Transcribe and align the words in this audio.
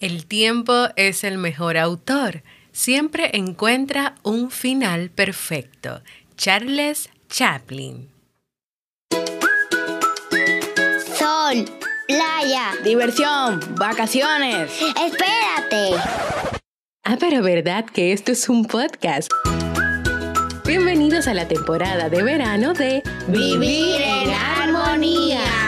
El 0.00 0.26
tiempo 0.26 0.72
es 0.94 1.24
el 1.24 1.38
mejor 1.38 1.76
autor. 1.76 2.44
Siempre 2.70 3.36
encuentra 3.36 4.14
un 4.22 4.52
final 4.52 5.10
perfecto. 5.10 6.02
Charles 6.36 7.10
Chaplin. 7.28 8.08
Sol, 11.18 11.64
playa. 12.06 12.74
Diversión, 12.84 13.58
vacaciones. 13.76 14.70
Espérate. 14.80 16.00
Ah, 17.02 17.16
pero 17.18 17.42
verdad 17.42 17.84
que 17.84 18.12
esto 18.12 18.30
es 18.30 18.48
un 18.48 18.66
podcast. 18.66 19.32
Bienvenidos 20.64 21.26
a 21.26 21.34
la 21.34 21.48
temporada 21.48 22.08
de 22.08 22.22
verano 22.22 22.72
de 22.72 23.02
Vivir 23.26 24.00
en 24.00 24.30
armonía. 24.30 25.67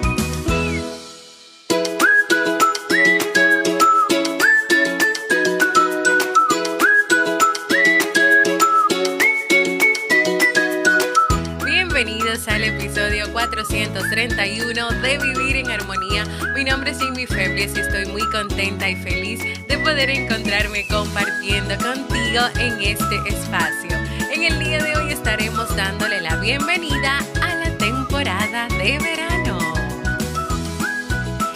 Bienvenidos 12.41 12.47
al 12.47 12.63
episodio 12.63 13.31
431 13.33 14.89
de 15.01 15.17
Vivir 15.17 15.57
en 15.57 15.69
Armonía. 15.69 16.25
Mi 16.55 16.63
nombre 16.63 16.91
es 16.91 16.99
Jimmy 16.99 17.25
Febles 17.25 17.75
y 17.75 17.81
estoy 17.81 18.05
muy 18.05 18.21
contenta 18.29 18.89
y 18.89 18.95
feliz 18.95 19.39
de 19.67 19.77
poder 19.79 20.09
encontrarme 20.09 20.87
compartiendo 20.87 21.75
contigo 21.77 22.41
en 22.59 22.81
este 22.81 23.15
espacio. 23.27 23.97
En 24.33 24.43
el 24.43 24.59
día 24.59 24.81
de 24.81 24.95
hoy 24.95 25.11
estaremos 25.11 25.75
dándole 25.75 26.21
la 26.21 26.35
bienvenida 26.37 27.19
a 27.41 27.55
la 27.55 27.77
temporada 27.77 28.67
de 28.69 28.97
verano. 28.99 29.57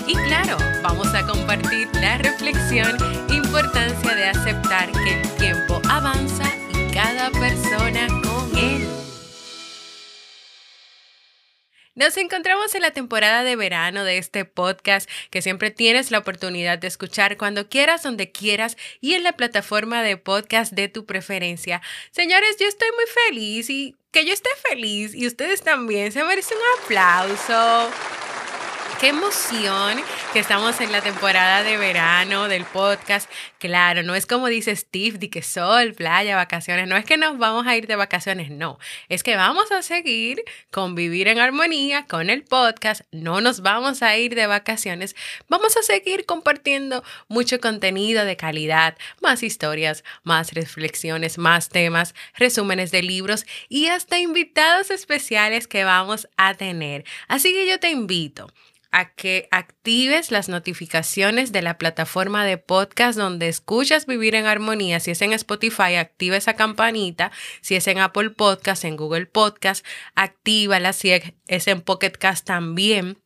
Y 0.07 0.13
claro, 0.27 0.57
vamos 0.83 1.13
a 1.13 1.25
compartir 1.25 1.87
la 1.99 2.17
reflexión, 2.17 2.95
importancia 3.29 4.14
Nos 12.05 12.17
encontramos 12.17 12.75
en 12.75 12.83
la 12.83 12.91
temporada 12.91 13.43
de 13.43 13.55
verano 13.55 14.03
de 14.03 14.19
este 14.19 14.45
podcast 14.45 15.09
que 15.31 15.41
siempre 15.41 15.71
tienes 15.71 16.11
la 16.11 16.19
oportunidad 16.19 16.77
de 16.77 16.85
escuchar 16.85 17.35
cuando 17.35 17.67
quieras, 17.67 18.03
donde 18.03 18.31
quieras 18.31 18.77
y 19.01 19.15
en 19.15 19.23
la 19.23 19.31
plataforma 19.31 20.03
de 20.03 20.15
podcast 20.15 20.73
de 20.73 20.87
tu 20.87 21.07
preferencia. 21.07 21.81
Señores, 22.11 22.57
yo 22.59 22.67
estoy 22.67 22.89
muy 22.91 23.05
feliz 23.25 23.71
y 23.71 23.95
que 24.11 24.23
yo 24.23 24.33
esté 24.33 24.51
feliz 24.69 25.15
y 25.15 25.25
ustedes 25.25 25.63
también 25.63 26.11
se 26.11 26.23
merecen 26.23 26.59
un 26.59 26.83
aplauso. 26.83 27.89
Qué 28.99 29.09
emoción 29.09 30.01
que 30.31 30.39
estamos 30.39 30.79
en 30.79 30.93
la 30.93 31.01
temporada 31.01 31.63
de 31.63 31.75
verano 31.75 32.47
del 32.47 32.63
podcast. 32.63 33.29
Claro, 33.59 34.03
no 34.03 34.15
es 34.15 34.25
como 34.25 34.47
dice 34.47 34.73
Steve, 34.73 35.17
de 35.17 35.29
que 35.29 35.41
sol, 35.41 35.93
playa, 35.93 36.37
vacaciones. 36.37 36.87
No 36.87 36.95
es 36.95 37.03
que 37.03 37.17
nos 37.17 37.37
vamos 37.37 37.67
a 37.67 37.75
ir 37.75 37.87
de 37.87 37.97
vacaciones, 37.97 38.51
no. 38.51 38.79
Es 39.09 39.21
que 39.21 39.35
vamos 39.35 39.69
a 39.73 39.81
seguir 39.81 40.41
convivir 40.71 41.27
en 41.27 41.39
armonía 41.39 42.05
con 42.07 42.29
el 42.29 42.43
podcast. 42.43 43.01
No 43.11 43.41
nos 43.41 43.61
vamos 43.61 44.01
a 44.01 44.15
ir 44.15 44.33
de 44.33 44.47
vacaciones. 44.47 45.13
Vamos 45.49 45.75
a 45.75 45.83
seguir 45.83 46.25
compartiendo 46.25 47.03
mucho 47.27 47.59
contenido 47.59 48.23
de 48.23 48.37
calidad, 48.37 48.97
más 49.21 49.43
historias, 49.43 50.05
más 50.23 50.53
reflexiones, 50.53 51.37
más 51.37 51.67
temas, 51.67 52.15
resúmenes 52.33 52.91
de 52.91 53.03
libros 53.03 53.45
y 53.67 53.87
hasta 53.87 54.19
invitados 54.19 54.89
especiales 54.89 55.67
que 55.67 55.83
vamos 55.83 56.29
a 56.37 56.53
tener. 56.53 57.03
Así 57.27 57.51
que 57.51 57.67
yo 57.67 57.77
te 57.77 57.89
invito 57.89 58.47
a 58.95 59.13
que 59.13 59.49
actives 59.51 60.31
las 60.31 60.47
notificaciones 60.47 61.51
de 61.51 61.61
la 61.61 61.77
plataforma 61.77 62.45
de 62.45 62.57
podcast 62.57 63.19
donde 63.19 63.49
escuchas 63.49 64.05
Vivir 64.05 64.35
en 64.35 64.45
Armonía. 64.45 65.01
Si 65.01 65.11
es 65.11 65.21
en 65.21 65.33
Spotify, 65.33 65.95
activa 65.95 66.37
esa 66.37 66.53
campanita. 66.53 67.29
Si 67.59 67.75
es 67.75 67.87
en 67.87 67.97
Apple 67.97 68.29
Podcast, 68.29 68.85
en 68.85 68.95
Google 68.95 69.25
Podcast, 69.25 69.85
actívala. 70.15 70.93
Si 70.93 71.11
es 71.11 71.67
en 71.67 71.81
Pocket 71.81 72.11
Cast 72.11 72.47
también 72.47 73.17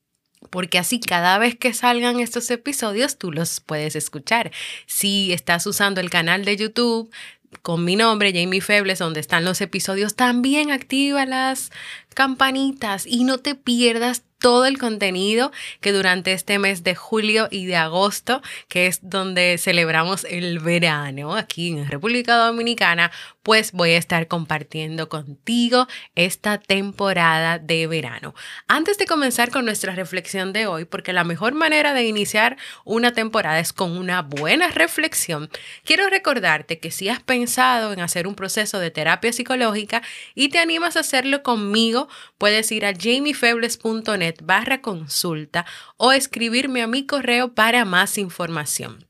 porque 0.50 0.79
así 0.79 1.00
cada 1.00 1.38
vez 1.38 1.56
que 1.56 1.74
salgan 1.74 2.19
estos 2.19 2.50
episodios 2.50 3.19
tú 3.19 3.31
los 3.31 3.59
puedes 3.59 3.96
escuchar. 3.96 4.52
Si 4.88 5.34
estás 5.34 5.68
usando 5.68 6.02
el 6.02 6.09
canal 6.09 6.46
de 6.46 6.58
YouTube 6.58 7.13
con 7.62 7.84
mi 7.84 7.96
nombre, 7.96 8.34
Jamie 8.34 8.62
Febles, 8.62 9.00
donde 9.00 9.19
están 9.19 9.44
los 9.46 9.62
episodios, 9.62 10.16
también 10.16 10.72
activa 10.72 11.25
las 11.25 11.72
campanitas 12.19 13.06
y 13.07 13.24
no 13.24 13.38
te 13.38 13.56
pierdas 13.56 14.24
todo 14.40 14.66
el 14.66 14.78
contenido 14.78 15.52
que 15.81 15.91
durante 15.91 16.34
este 16.34 16.59
mes 16.59 16.84
de 16.84 16.96
julio 16.96 17.47
y 17.52 17.66
de 17.66 17.75
agosto, 17.75 18.41
que 18.68 18.88
es 18.88 19.00
donde 19.02 19.57
celebramos 19.57 20.25
el 20.29 20.59
verano 20.59 21.35
aquí 21.35 21.69
en 21.69 21.90
República 21.90 22.35
Dominicana, 22.38 23.12
pues 23.44 23.72
voy 23.72 23.91
a 23.91 23.97
estar 23.97 24.28
compartiendo 24.28 25.09
contigo 25.09 25.88
esta 26.16 26.58
temporada 26.58 27.58
de 27.58 27.88
verano. 27.88 28.34
Antes 28.68 28.97
de 28.97 29.06
comenzar 29.06 29.50
con 29.50 29.66
nuestra 29.66 29.94
reflexión 29.94 30.53
de 30.53 30.68
hoy, 30.68 30.85
porque 30.85 31.13
la 31.13 31.24
mejor 31.24 31.53
manera 31.53 31.94
de 31.94 32.06
iniciar 32.06 32.58
una 32.85 33.12
temporada 33.13 33.59
es 33.59 33.74
con 33.74 33.97
una 33.97 34.22
buena 34.22 34.69
reflexión, 34.69 35.50
quiero 35.84 36.09
recordarte 36.09 36.79
que 36.79 36.91
si 36.91 37.09
has 37.09 37.22
pensado 37.22 37.91
en 37.91 38.02
hacer 38.02 38.28
un 38.28 38.35
proceso 38.35 38.79
de 38.79 38.91
terapia 38.91 39.34
psicológica 39.34 40.02
y 40.35 40.50
te 40.50 40.59
animas 40.59 40.96
a 40.96 41.02
hacerlo 41.02 41.44
conmigo, 41.44 42.08
puedes 42.38 42.72
ir 42.72 42.86
a 42.86 42.94
jamiefebles.net 42.94 44.36
barra 44.44 44.81
consulta 44.81 45.66
o 45.97 46.12
escribirme 46.12 46.81
a 46.81 46.88
mi 46.88 47.06
correo 47.06 47.53
para 47.53 47.86
más 47.86 48.18
información. 48.18 49.08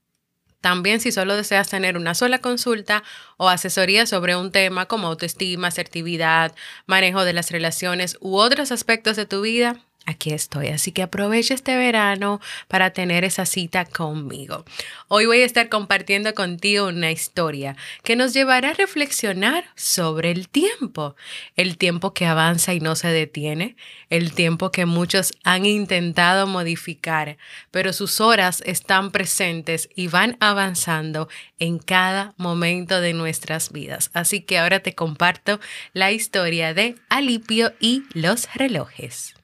También 0.62 1.00
si 1.00 1.12
solo 1.12 1.36
deseas 1.36 1.70
tener 1.70 1.96
una 1.96 2.14
sola 2.16 2.40
consulta 2.40 3.04
o 3.38 3.48
asesoría 3.48 4.06
sobre 4.06 4.36
un 4.36 4.52
tema 4.52 4.88
como 4.88 5.08
autoestima, 5.08 5.70
asertividad, 5.70 6.54
manejo 6.86 7.24
de 7.24 7.34
las 7.34 7.52
relaciones 7.52 8.18
u 8.20 8.36
otros 8.36 8.72
aspectos 8.72 9.16
de 9.16 9.26
tu 9.26 9.42
vida, 9.42 9.80
aquí 10.10 10.34
estoy. 10.34 10.68
Así 10.68 10.92
que 10.92 11.04
aprovecha 11.04 11.54
este 11.54 11.76
verano 11.78 12.42
para 12.68 12.92
tener 12.92 13.24
esa 13.24 13.46
cita 13.46 13.86
conmigo. 13.86 14.66
Hoy 15.08 15.26
voy 15.26 15.42
a 15.42 15.46
estar 15.46 15.70
compartiendo 15.70 16.34
contigo 16.34 16.88
una 16.88 17.12
historia 17.12 17.76
que 18.04 18.16
nos 18.16 18.34
llevará 18.34 18.72
a 18.72 18.74
reflexionar 18.74 19.66
sobre 19.76 20.32
el 20.32 20.50
tiempo. 20.50 21.16
El 21.56 21.78
tiempo 21.78 22.14
que 22.14 22.26
avanza 22.26 22.74
y 22.74 22.80
no 22.80 22.96
se 22.96 23.08
detiene. 23.10 23.76
El 24.10 24.34
tiempo 24.34 24.72
que 24.72 24.86
muchos 24.86 25.34
han 25.44 25.66
intentado 25.66 26.48
modificar, 26.48 27.38
pero 27.72 27.94
sus 27.94 28.20
horas 28.20 28.64
están 28.66 29.12
presentes 29.12 29.90
y 29.96 30.08
van 30.08 30.38
avanzando 30.40 31.30
en 31.60 31.78
cada 31.80 32.34
momento 32.38 33.00
de 33.02 33.14
nuestras 33.14 33.72
vidas. 33.72 34.10
Así 34.14 34.42
que 34.42 34.58
ahora 34.58 34.80
te 34.80 34.96
comparto 34.96 35.60
la 35.94 36.12
historia 36.12 36.74
de 36.74 36.96
Alipio 37.10 37.74
y 37.80 38.04
los 38.14 38.52
relojes. 38.56 39.39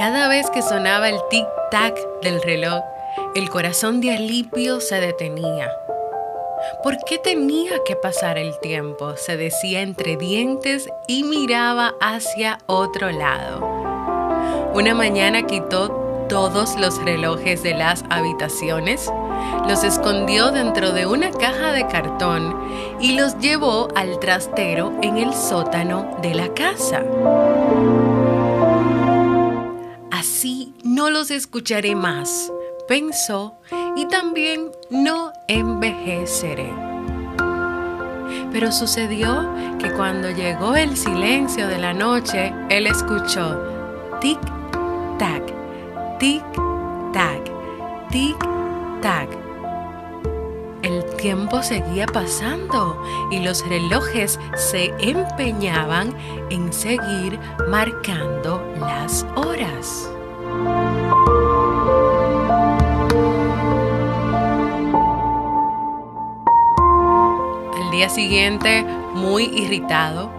Cada 0.00 0.28
vez 0.28 0.48
que 0.48 0.62
sonaba 0.62 1.10
el 1.10 1.18
tic-tac 1.30 1.94
del 2.22 2.40
reloj, 2.40 2.82
el 3.34 3.50
corazón 3.50 4.00
de 4.00 4.14
Alipio 4.14 4.80
se 4.80 4.98
detenía. 4.98 5.70
¿Por 6.82 6.96
qué 7.04 7.18
tenía 7.18 7.72
que 7.84 7.96
pasar 7.96 8.38
el 8.38 8.58
tiempo? 8.60 9.16
se 9.16 9.36
decía 9.36 9.82
entre 9.82 10.16
dientes 10.16 10.88
y 11.06 11.24
miraba 11.24 11.92
hacia 12.00 12.60
otro 12.64 13.10
lado. 13.10 13.60
Una 14.72 14.94
mañana 14.94 15.42
quitó 15.42 15.90
todos 16.30 16.76
los 16.76 16.96
relojes 17.04 17.62
de 17.62 17.74
las 17.74 18.02
habitaciones, 18.08 19.12
los 19.68 19.84
escondió 19.84 20.50
dentro 20.50 20.92
de 20.92 21.04
una 21.04 21.30
caja 21.30 21.72
de 21.72 21.86
cartón 21.86 22.58
y 23.02 23.18
los 23.18 23.36
llevó 23.36 23.88
al 23.94 24.18
trastero 24.18 24.94
en 25.02 25.18
el 25.18 25.34
sótano 25.34 26.16
de 26.22 26.34
la 26.34 26.48
casa. 26.54 27.04
No 31.00 31.08
los 31.08 31.30
escucharé 31.30 31.94
más, 31.94 32.52
pensó, 32.86 33.54
y 33.96 34.06
también 34.08 34.70
no 34.90 35.32
envejeceré. 35.48 36.70
Pero 38.52 38.70
sucedió 38.70 39.48
que 39.78 39.92
cuando 39.92 40.28
llegó 40.28 40.76
el 40.76 40.98
silencio 40.98 41.68
de 41.68 41.78
la 41.78 41.94
noche, 41.94 42.52
él 42.68 42.86
escuchó 42.86 43.58
tic-tac, 44.20 45.42
tic-tac, 46.18 47.50
tic-tac. 48.10 49.30
tiempo 51.16 51.62
seguía 51.62 52.06
pasando 52.06 53.02
y 53.30 53.40
los 53.40 53.66
relojes 53.66 54.38
se 54.54 54.92
empeñaban 54.98 56.14
en 56.50 56.70
seguir 56.74 57.38
marcando 57.68 58.62
las 58.80 59.24
horas. 59.34 60.10
Día 68.00 68.08
siguiente, 68.08 68.82
muy 69.14 69.44
irritado, 69.44 70.30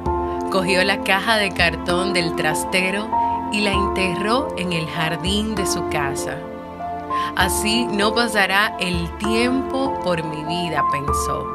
cogió 0.51 0.83
la 0.83 1.03
caja 1.03 1.37
de 1.37 1.51
cartón 1.51 2.11
del 2.11 2.35
trastero 2.35 3.07
y 3.51 3.61
la 3.61 3.71
enterró 3.71 4.47
en 4.57 4.73
el 4.73 4.87
jardín 4.87 5.53
de 5.53 5.67
su 5.67 5.87
casa. 5.89 6.39
Así 7.35 7.85
no 7.85 8.15
pasará 8.15 8.75
el 8.79 9.07
tiempo 9.19 9.93
por 10.03 10.23
mi 10.23 10.43
vida, 10.43 10.83
pensó. 10.91 11.45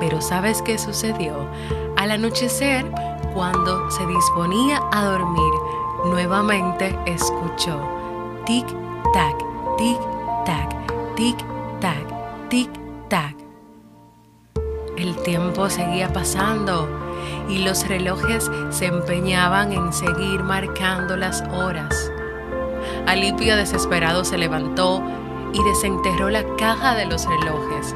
Pero 0.00 0.22
¿sabes 0.22 0.62
qué 0.62 0.78
sucedió? 0.78 1.34
Al 1.98 2.12
anochecer, 2.12 2.90
cuando 3.34 3.90
se 3.90 4.06
disponía 4.06 4.80
a 4.90 5.04
dormir, 5.04 5.52
nuevamente 6.06 6.98
escuchó 7.04 7.78
tic-tac, 8.46 9.36
tic-tac, 9.76 11.14
tic-tac, 11.14 12.48
tic-tac. 12.48 13.35
El 14.96 15.14
tiempo 15.22 15.68
seguía 15.68 16.12
pasando 16.12 16.88
y 17.48 17.58
los 17.58 17.86
relojes 17.86 18.50
se 18.70 18.86
empeñaban 18.86 19.72
en 19.72 19.92
seguir 19.92 20.42
marcando 20.42 21.16
las 21.16 21.42
horas. 21.52 22.10
Alipio 23.06 23.56
desesperado 23.56 24.24
se 24.24 24.38
levantó 24.38 25.02
y 25.52 25.62
desenterró 25.62 26.30
la 26.30 26.44
caja 26.56 26.94
de 26.94 27.06
los 27.06 27.26
relojes. 27.26 27.94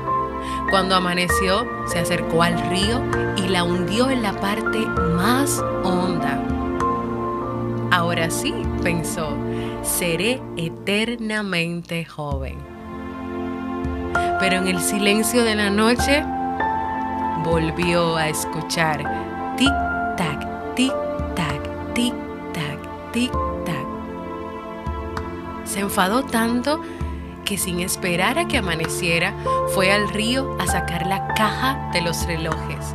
Cuando 0.71 0.95
amaneció, 0.95 1.67
se 1.87 2.01
acercó 2.01 2.43
al 2.43 2.61
río 2.69 3.03
y 3.37 3.49
la 3.49 3.65
hundió 3.65 4.11
en 4.11 4.23
la 4.23 4.33
parte 4.33 4.79
más 4.79 5.63
honda. 5.83 6.39
Ahora 7.91 8.31
sí, 8.31 8.55
pensó, 8.83 9.37
seré 9.83 10.41
eternamente 10.57 12.05
joven. 12.05 12.59
Pero 14.39 14.57
en 14.57 14.69
el 14.69 14.81
silencio 14.81 15.45
de 15.45 15.55
la 15.55 15.71
noche, 15.71 16.25
volvió 17.43 18.17
a 18.17 18.29
escuchar 18.29 19.05
tic-tac, 19.57 20.75
tic-tac, 20.75 21.95
tic-tac, 21.95 23.13
tic-tac. 23.13 23.87
Se 25.65 25.81
enfadó 25.81 26.23
tanto 26.25 26.81
que 27.45 27.57
sin 27.59 27.81
esperar 27.81 28.39
a 28.39 28.47
que 28.47 28.59
amaneciera 28.59 29.35
fue 29.75 29.93
al 29.93 30.09
río 30.09 30.57
a 30.61 30.67
sacar 30.67 31.07
la 31.07 31.35
caja 31.35 31.91
de 31.93 32.03
los 32.03 32.27
relojes. 32.27 32.95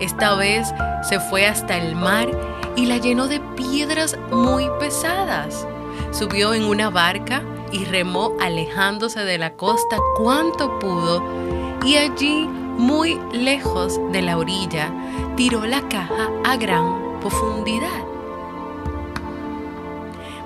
Esta 0.00 0.34
vez 0.34 0.72
se 1.08 1.20
fue 1.20 1.46
hasta 1.46 1.76
el 1.76 1.94
mar 1.94 2.28
y 2.76 2.86
la 2.86 2.98
llenó 2.98 3.28
de 3.28 3.40
piedras 3.56 4.16
muy 4.30 4.68
pesadas. 4.80 5.66
Subió 6.10 6.54
en 6.54 6.64
una 6.64 6.90
barca 6.90 7.42
y 7.72 7.84
remó 7.84 8.32
alejándose 8.40 9.24
de 9.24 9.38
la 9.38 9.54
costa 9.54 9.98
cuanto 10.16 10.78
pudo 10.78 11.22
y 11.84 11.96
allí 11.96 12.48
muy 12.76 13.20
lejos 13.32 14.00
de 14.12 14.22
la 14.22 14.38
orilla, 14.38 14.92
tiró 15.36 15.64
la 15.66 15.82
caja 15.88 16.30
a 16.44 16.56
gran 16.56 17.18
profundidad. 17.20 18.04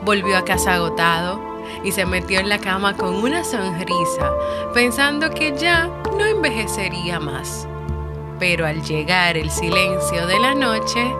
Volvió 0.04 0.36
a 0.36 0.44
casa 0.44 0.74
agotado 0.74 1.40
y 1.82 1.92
se 1.92 2.06
metió 2.06 2.40
en 2.40 2.48
la 2.48 2.58
cama 2.58 2.96
con 2.96 3.16
una 3.16 3.44
sonrisa, 3.44 4.32
pensando 4.74 5.30
que 5.30 5.56
ya 5.56 5.90
no 6.16 6.24
envejecería 6.24 7.20
más. 7.20 7.66
Pero 8.38 8.66
al 8.66 8.82
llegar 8.82 9.36
el 9.36 9.50
silencio 9.50 10.26
de 10.26 10.38
la 10.38 10.54
noche, 10.54 11.12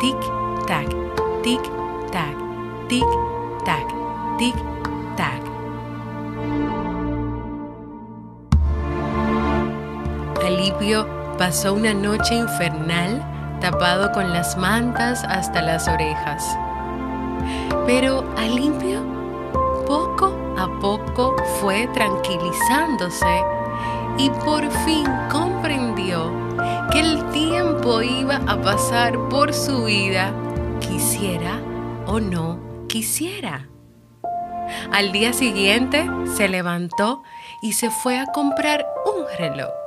tic-tac, 0.00 0.88
tic-tac, 1.42 2.36
tic-tac, 2.88 3.86
tic-tac, 4.38 5.45
Alipio 10.66 11.06
pasó 11.38 11.74
una 11.74 11.94
noche 11.94 12.34
infernal 12.34 13.24
tapado 13.60 14.10
con 14.10 14.32
las 14.32 14.56
mantas 14.56 15.22
hasta 15.22 15.62
las 15.62 15.86
orejas. 15.86 16.44
Pero 17.86 18.24
Alipio 18.36 19.00
poco 19.86 20.36
a 20.58 20.66
poco 20.80 21.36
fue 21.60 21.86
tranquilizándose 21.94 23.44
y 24.18 24.28
por 24.44 24.68
fin 24.84 25.06
comprendió 25.30 26.32
que 26.90 26.98
el 26.98 27.24
tiempo 27.30 28.02
iba 28.02 28.40
a 28.48 28.60
pasar 28.60 29.16
por 29.28 29.54
su 29.54 29.84
vida, 29.84 30.32
quisiera 30.80 31.60
o 32.06 32.18
no 32.18 32.58
quisiera. 32.88 33.68
Al 34.92 35.12
día 35.12 35.32
siguiente 35.32 36.10
se 36.36 36.48
levantó 36.48 37.22
y 37.62 37.74
se 37.74 37.88
fue 37.88 38.18
a 38.18 38.26
comprar 38.26 38.84
un 39.04 39.26
reloj 39.38 39.85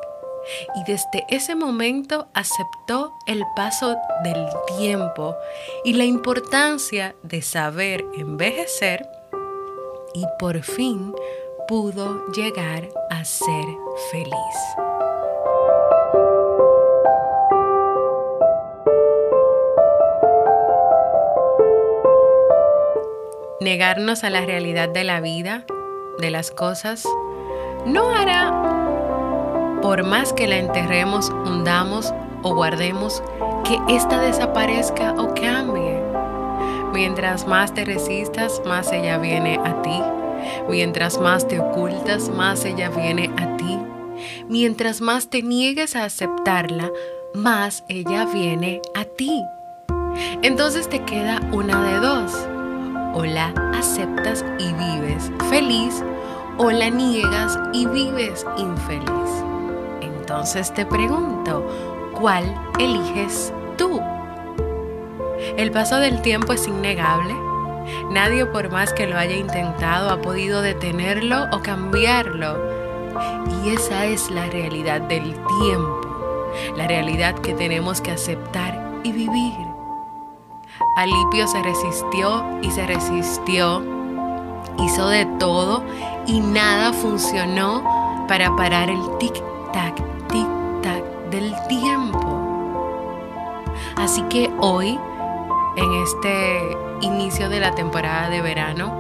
y 0.76 0.84
desde 0.84 1.26
ese 1.30 1.56
momento 1.56 2.28
aceptó 2.34 3.14
el 3.28 3.44
paso 3.56 3.98
del 4.24 4.48
tiempo 4.78 5.36
y 5.84 5.94
la 5.94 6.06
importancia 6.06 7.16
de 7.24 7.42
saber 7.42 8.06
envejecer 8.16 9.08
y 10.14 10.26
por 10.38 10.62
fin 10.64 11.14
pudo 11.68 12.26
llegar 12.32 12.90
a 13.10 13.24
ser 13.26 13.66
feliz. 14.12 14.34
Negarnos 23.62 24.24
a 24.24 24.30
la 24.30 24.42
realidad 24.46 24.90
de 24.90 25.04
la 25.04 25.20
vida, 25.20 25.66
de 26.18 26.32
las 26.32 26.50
cosas, 26.50 27.04
no 27.86 28.10
hará 28.16 28.79
por 29.82 30.04
más 30.04 30.34
que 30.34 30.48
la 30.48 30.58
enterremos, 30.58 31.30
hundamos 31.30 32.14
o 32.44 32.54
guardemos, 32.56 33.24
que 33.64 33.80
ésta 33.94 34.20
desaparezca 34.20 35.14
o 35.14 35.34
cambie. 35.34 36.00
Mientras 36.94 37.48
más 37.48 37.74
te 37.74 37.86
resistas, 37.86 38.62
más 38.66 38.92
ella 38.92 39.18
viene 39.18 39.60
a 39.64 39.82
ti. 39.82 40.02
Mientras 40.70 41.20
más 41.20 41.48
te 41.48 41.60
ocultas, 41.60 42.30
más 42.30 42.66
ella 42.66 42.90
viene 42.90 43.32
a 43.38 43.58
ti. 43.58 43.80
Mientras 44.48 45.02
más 45.02 45.30
te 45.30 45.42
niegues 45.42 45.96
a 45.96 46.06
aceptarla, 46.06 46.90
más 47.34 47.84
ella 47.88 48.26
viene 48.26 48.82
a 48.96 49.06
ti. 49.06 49.44
Entonces 50.42 50.90
te 50.90 51.04
queda 51.04 51.40
una 51.52 51.82
de 51.84 52.00
dos. 52.00 52.48
O 53.14 53.26
la 53.26 53.54
aceptas 53.78 54.46
y 54.60 54.74
vives 54.74 55.32
feliz, 55.50 56.04
o 56.58 56.72
la 56.72 56.90
niegas 56.90 57.58
y 57.74 57.86
vives 57.86 58.46
infeliz. 58.58 59.49
Entonces 60.30 60.72
te 60.72 60.86
pregunto, 60.86 61.66
¿cuál 62.14 62.44
eliges 62.78 63.52
tú? 63.80 64.00
El 65.58 65.72
paso 65.72 65.98
del 65.98 66.22
tiempo 66.22 66.54
es 66.54 66.68
innegable. 66.68 67.34
Nadie 68.12 68.46
por 68.46 68.72
más 68.72 68.94
que 68.94 69.08
lo 69.08 69.18
haya 69.18 69.36
intentado 69.36 70.12
ha 70.12 70.22
podido 70.22 70.62
detenerlo 70.62 71.48
o 71.52 71.64
cambiarlo. 71.64 72.60
Y 73.64 73.70
esa 73.70 74.06
es 74.06 74.30
la 74.30 74.46
realidad 74.46 75.02
del 75.02 75.34
tiempo, 75.34 76.52
la 76.78 76.86
realidad 76.86 77.34
que 77.34 77.56
tenemos 77.56 78.00
que 78.00 78.12
aceptar 78.12 79.00
y 79.04 79.12
vivir. 79.12 79.58
Alipio 80.96 81.48
se 81.48 81.64
resistió 81.64 82.46
y 82.62 82.70
se 82.70 82.86
resistió, 82.86 83.82
hizo 84.78 85.10
de 85.10 85.26
todo 85.40 85.84
y 86.28 86.40
nada 86.40 86.94
funcionó 86.94 87.84
para 88.28 88.56
parar 88.56 88.92
el 88.92 89.02
tic-tac 89.18 90.19
del 91.32 91.54
tiempo. 91.68 92.50
Así 93.96 94.22
que 94.24 94.52
hoy, 94.60 95.00
en 95.76 95.94
este 96.04 96.78
inicio 97.02 97.50
de 97.50 97.60
la 97.60 97.76
temporada 97.76 98.30
de 98.30 98.42
verano, 98.42 98.94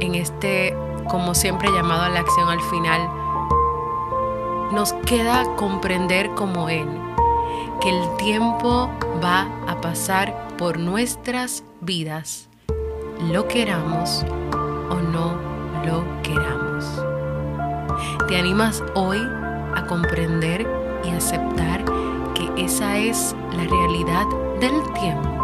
en 0.00 0.14
este, 0.14 0.76
como 1.08 1.34
siempre, 1.34 1.70
llamado 1.70 2.02
a 2.02 2.08
la 2.08 2.20
acción 2.20 2.48
al 2.48 2.60
final, 2.62 3.08
nos 4.72 4.92
queda 5.06 5.44
comprender 5.56 6.30
como 6.30 6.68
Él, 6.68 6.88
que 7.80 7.90
el 7.90 8.16
tiempo 8.16 8.90
va 9.22 9.46
a 9.68 9.80
pasar 9.80 10.48
por 10.58 10.78
nuestras 10.78 11.64
vidas, 11.80 12.48
lo 13.30 13.46
queramos 13.46 14.24
o 14.90 14.96
no 14.96 15.36
lo 15.84 16.04
queramos. 16.22 16.84
¿Te 18.26 18.36
animas 18.36 18.82
hoy 18.94 19.18
a 19.76 19.86
comprender 19.86 20.83
y 21.06 21.10
aceptar 21.10 21.84
que 22.34 22.50
esa 22.64 22.98
es 22.98 23.34
la 23.52 23.64
realidad 23.64 24.26
del 24.60 24.82
tiempo. 24.94 25.34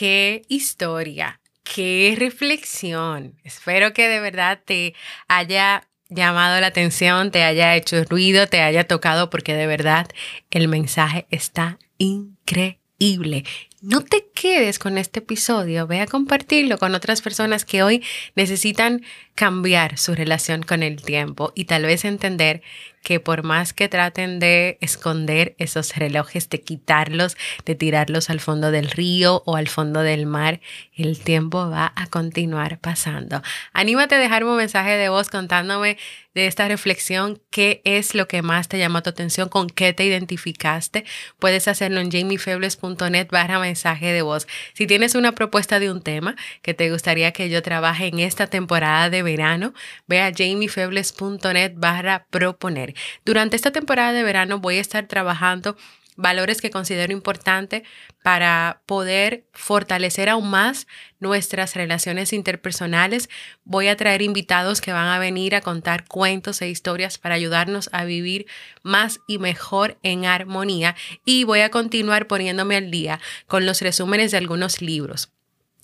qué 0.00 0.40
historia 0.48 1.38
qué 1.72 2.16
reflexión. 2.18 3.36
Espero 3.44 3.92
que 3.92 4.08
de 4.08 4.20
verdad 4.20 4.60
te 4.64 4.94
haya 5.28 5.88
llamado 6.08 6.60
la 6.60 6.66
atención, 6.66 7.30
te 7.30 7.44
haya 7.44 7.76
hecho 7.76 8.02
ruido, 8.04 8.48
te 8.48 8.60
haya 8.60 8.84
tocado, 8.84 9.30
porque 9.30 9.54
de 9.54 9.68
verdad 9.68 10.08
el 10.50 10.66
mensaje 10.66 11.26
está 11.30 11.78
increíble. 11.98 13.44
No 13.82 14.02
te 14.02 14.26
quedes 14.34 14.78
con 14.78 14.98
este 14.98 15.20
episodio, 15.20 15.86
ve 15.86 16.00
a 16.00 16.06
compartirlo 16.06 16.76
con 16.76 16.94
otras 16.94 17.22
personas 17.22 17.64
que 17.64 17.82
hoy 17.82 18.04
necesitan 18.34 19.02
cambiar 19.36 19.96
su 19.96 20.14
relación 20.14 20.62
con 20.62 20.82
el 20.82 21.00
tiempo 21.00 21.52
y 21.54 21.64
tal 21.66 21.84
vez 21.84 22.04
entender 22.04 22.62
que 23.02 23.20
por 23.20 23.42
más 23.42 23.72
que 23.72 23.88
traten 23.88 24.38
de 24.38 24.78
esconder 24.80 25.54
esos 25.58 25.96
relojes, 25.96 26.48
de 26.50 26.60
quitarlos, 26.60 27.36
de 27.64 27.74
tirarlos 27.74 28.30
al 28.30 28.40
fondo 28.40 28.70
del 28.70 28.90
río 28.90 29.42
o 29.46 29.56
al 29.56 29.68
fondo 29.68 30.00
del 30.00 30.26
mar, 30.26 30.60
el 30.94 31.18
tiempo 31.20 31.70
va 31.70 31.92
a 31.96 32.06
continuar 32.06 32.78
pasando. 32.78 33.42
Anímate 33.72 34.16
a 34.16 34.18
dejarme 34.18 34.50
un 34.50 34.56
mensaje 34.58 34.96
de 34.96 35.08
voz 35.08 35.30
contándome 35.30 35.96
de 36.34 36.46
esta 36.46 36.68
reflexión, 36.68 37.40
qué 37.50 37.82
es 37.84 38.14
lo 38.14 38.28
que 38.28 38.42
más 38.42 38.68
te 38.68 38.78
llamó 38.78 39.02
tu 39.02 39.10
atención, 39.10 39.48
con 39.48 39.68
qué 39.68 39.92
te 39.92 40.04
identificaste. 40.04 41.04
Puedes 41.38 41.66
hacerlo 41.66 42.00
en 42.00 42.10
jamiefebles.net 42.10 43.28
barra 43.30 43.58
mensaje 43.58 44.12
de 44.12 44.22
voz. 44.22 44.46
Si 44.74 44.86
tienes 44.86 45.16
una 45.16 45.32
propuesta 45.32 45.80
de 45.80 45.90
un 45.90 46.02
tema 46.02 46.36
que 46.62 46.72
te 46.72 46.90
gustaría 46.90 47.32
que 47.32 47.48
yo 47.48 47.62
trabaje 47.62 48.06
en 48.06 48.20
esta 48.20 48.46
temporada 48.46 49.10
de 49.10 49.22
verano, 49.22 49.74
ve 50.06 50.20
a 50.20 50.32
jamiefebles.net 50.32 51.72
barra 51.74 52.26
proponer. 52.30 52.89
Durante 53.24 53.56
esta 53.56 53.70
temporada 53.70 54.12
de 54.12 54.22
verano 54.22 54.58
voy 54.58 54.78
a 54.78 54.80
estar 54.80 55.06
trabajando 55.06 55.76
valores 56.20 56.60
que 56.60 56.70
considero 56.70 57.12
importantes 57.12 57.82
para 58.22 58.82
poder 58.86 59.44
fortalecer 59.52 60.28
aún 60.28 60.50
más 60.50 60.86
nuestras 61.18 61.74
relaciones 61.74 62.32
interpersonales. 62.32 63.30
Voy 63.64 63.88
a 63.88 63.96
traer 63.96 64.22
invitados 64.22 64.80
que 64.80 64.92
van 64.92 65.08
a 65.08 65.18
venir 65.18 65.54
a 65.54 65.60
contar 65.60 66.06
cuentos 66.06 66.60
e 66.62 66.68
historias 66.68 67.18
para 67.18 67.34
ayudarnos 67.34 67.88
a 67.92 68.04
vivir 68.04 68.46
más 68.82 69.20
y 69.26 69.38
mejor 69.38 69.98
en 70.02 70.26
armonía 70.26 70.94
y 71.24 71.44
voy 71.44 71.60
a 71.60 71.70
continuar 71.70 72.26
poniéndome 72.26 72.76
al 72.76 72.90
día 72.90 73.20
con 73.46 73.66
los 73.66 73.80
resúmenes 73.80 74.30
de 74.30 74.38
algunos 74.38 74.82
libros 74.82 75.30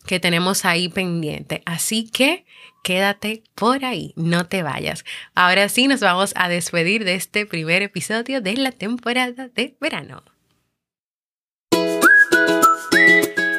que 0.06 0.20
tenemos 0.20 0.64
ahí 0.64 0.88
pendiente. 0.88 1.62
Así 1.66 2.08
que 2.08 2.46
quédate 2.86 3.42
por 3.56 3.84
ahí, 3.84 4.12
no 4.14 4.46
te 4.46 4.62
vayas. 4.62 5.04
Ahora 5.34 5.68
sí 5.68 5.88
nos 5.88 5.98
vamos 5.98 6.32
a 6.36 6.48
despedir 6.48 7.04
de 7.04 7.16
este 7.16 7.44
primer 7.44 7.82
episodio 7.82 8.40
de 8.40 8.56
la 8.56 8.70
temporada 8.70 9.48
de 9.48 9.76
verano. 9.80 10.22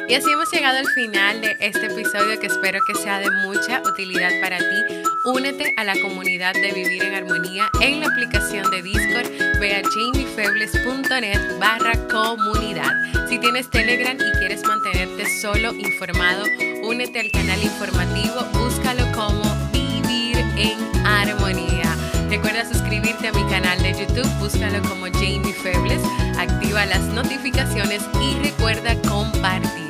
Y 0.08 0.14
así 0.14 0.32
hemos 0.32 0.50
llegado 0.50 0.78
al 0.78 0.86
final 0.86 1.42
de 1.42 1.54
este 1.60 1.88
episodio 1.88 2.40
que 2.40 2.46
espero 2.46 2.78
que 2.86 2.94
sea 2.94 3.18
de 3.18 3.30
mucha 3.46 3.82
utilidad 3.82 4.30
para 4.40 4.56
ti. 4.56 4.94
Únete 5.26 5.74
a 5.76 5.84
la 5.84 6.00
comunidad 6.00 6.54
de 6.54 6.72
Vivir 6.72 7.02
en 7.02 7.14
Armonía 7.14 7.68
en 7.82 8.00
la 8.00 8.06
aplicación 8.06 8.70
de 8.70 8.80
Discord. 8.80 9.28
Ve 9.60 9.74
a 9.76 9.82
jamiefebles.net 9.82 11.58
barra 11.58 11.92
comunidad. 12.08 12.94
Si 13.28 13.38
tienes 13.38 13.68
Telegram 13.68 14.16
y 14.16 14.38
quieres 14.38 14.64
mantenerte 14.64 15.26
solo 15.42 15.74
informado, 15.74 16.44
únete 16.82 17.20
al 17.20 17.30
canal 17.30 17.62
informativo. 17.62 18.57
Búscalo 18.88 19.12
como 19.12 19.70
Vivir 19.70 20.38
en 20.56 21.06
Armonía. 21.06 21.94
Recuerda 22.30 22.64
suscribirte 22.64 23.28
a 23.28 23.32
mi 23.32 23.44
canal 23.50 23.82
de 23.82 23.92
YouTube. 23.92 24.26
Búscalo 24.38 24.80
como 24.88 25.04
Jamie 25.12 25.52
Febles. 25.52 26.00
Activa 26.38 26.86
las 26.86 27.02
notificaciones 27.02 28.00
y 28.22 28.38
recuerda 28.42 28.94
compartir. 29.02 29.88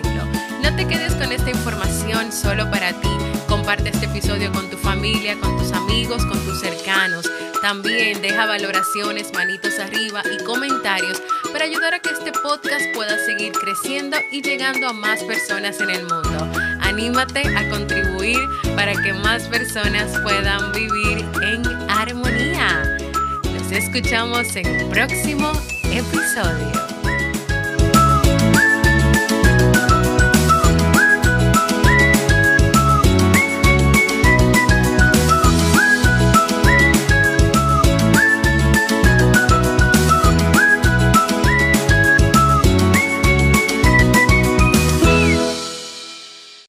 No 0.64 0.74
te 0.74 0.88
quedes 0.88 1.14
con 1.14 1.30
esta 1.30 1.48
información 1.48 2.32
solo 2.32 2.68
para 2.72 2.92
ti. 2.92 3.08
Comparte 3.46 3.90
este 3.90 4.06
episodio 4.06 4.50
con 4.50 4.68
tu 4.68 4.76
familia, 4.76 5.38
con 5.38 5.56
tus 5.58 5.70
amigos, 5.70 6.26
con 6.26 6.44
tus 6.44 6.60
cercanos. 6.60 7.30
También 7.62 8.20
deja 8.20 8.46
valoraciones, 8.46 9.32
manitos 9.32 9.78
arriba 9.78 10.22
y 10.24 10.42
comentarios 10.42 11.22
para 11.52 11.64
ayudar 11.66 11.94
a 11.94 12.00
que 12.00 12.10
este 12.10 12.32
podcast 12.32 12.84
pueda 12.94 13.16
seguir 13.24 13.52
creciendo 13.52 14.16
y 14.32 14.42
llegando 14.42 14.88
a 14.88 14.92
más 14.92 15.22
personas 15.22 15.80
en 15.80 15.90
el 15.90 16.02
mundo. 16.02 16.50
Anímate 16.82 17.42
a 17.56 17.68
contribuir 17.70 18.07
para 18.76 18.92
que 19.02 19.12
más 19.12 19.44
personas 19.48 20.18
puedan 20.22 20.72
vivir 20.72 21.24
en 21.42 21.66
armonía. 21.88 22.96
Nos 23.52 23.72
escuchamos 23.72 24.54
en 24.56 24.84
un 24.84 24.90
próximo 24.90 25.52
episodio. 25.84 26.97